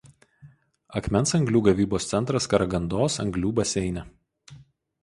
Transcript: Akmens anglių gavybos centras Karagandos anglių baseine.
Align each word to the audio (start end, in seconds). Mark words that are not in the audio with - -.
Akmens 0.99 1.35
anglių 1.39 1.61
gavybos 1.67 2.09
centras 2.15 2.51
Karagandos 2.55 3.21
anglių 3.27 3.57
baseine. 3.63 4.09